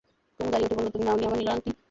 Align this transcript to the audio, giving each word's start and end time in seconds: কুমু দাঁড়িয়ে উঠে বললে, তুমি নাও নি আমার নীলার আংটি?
কুমু 0.35 0.47
দাঁড়িয়ে 0.53 0.69
উঠে 0.71 0.77
বললে, 0.79 0.91
তুমি 0.93 1.03
নাও 1.07 1.17
নি 1.19 1.25
আমার 1.27 1.37
নীলার 1.39 1.55
আংটি? 1.55 1.71